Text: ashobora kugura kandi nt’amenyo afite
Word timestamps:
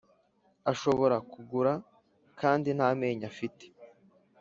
ashobora 0.71 1.15
kugura 1.31 1.73
kandi 2.39 2.69
nt’amenyo 2.77 3.25
afite 3.31 3.65